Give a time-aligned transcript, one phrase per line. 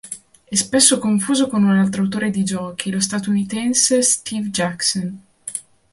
[0.43, 5.21] È spesso confuso con un altro autore di giochi, lo statunitense Steve Jackson.